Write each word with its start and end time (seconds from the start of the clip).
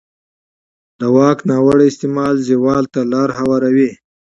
د 0.99 1.01
واک 1.15 1.39
ناوړه 1.49 1.83
استعمال 1.89 2.35
زوال 2.49 2.83
ته 2.93 3.01
لاره 3.11 3.33
هواروي 3.39 3.91